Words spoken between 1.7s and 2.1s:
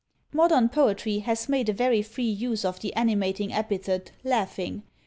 very